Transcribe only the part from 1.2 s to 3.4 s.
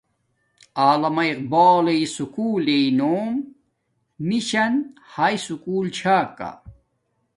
اقبالݵ سلول لݵ نوم